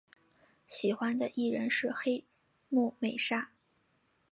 [0.65, 2.25] 喜欢的艺人是黑
[2.69, 3.51] 木美纱。